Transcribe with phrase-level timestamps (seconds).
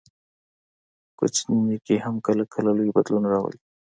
[1.17, 3.59] کوچنی نیکي هم کله کله لوی بدلون راولي.